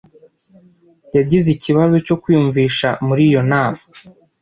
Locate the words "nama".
3.51-3.81